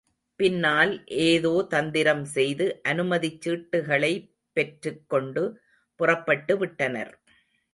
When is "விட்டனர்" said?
6.57-7.13